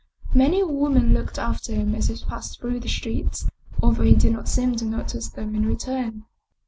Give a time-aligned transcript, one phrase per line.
[0.33, 3.47] Many a woman looked after him as he passed through the streets,
[3.83, 6.25] although he did not seem to notice them in return.